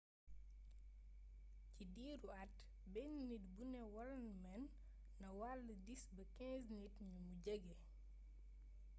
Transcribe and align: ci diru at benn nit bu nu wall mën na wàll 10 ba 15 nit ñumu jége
ci 1.73 1.83
diru 1.95 2.29
at 2.43 2.53
benn 2.93 3.13
nit 3.29 3.43
bu 3.55 3.63
nu 3.73 3.81
wall 3.95 4.13
mën 4.43 4.63
na 5.19 5.27
wàll 5.39 5.61
10 5.87 6.01
ba 6.15 6.23
15 6.37 6.69
nit 6.81 6.95
ñumu 7.11 7.31
jége 7.45 7.75